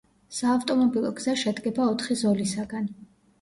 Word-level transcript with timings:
საავტომობილო 0.35 1.11
გზა 1.19 1.35
შედგება 1.41 1.85
ოთხი 1.93 2.19
ზოლისაგან. 2.23 2.89